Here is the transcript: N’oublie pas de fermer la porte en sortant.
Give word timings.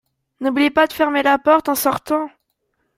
N’oublie 0.39 0.71
pas 0.71 0.87
de 0.87 0.93
fermer 0.93 1.21
la 1.21 1.37
porte 1.37 1.69
en 1.69 1.75
sortant. 1.75 2.31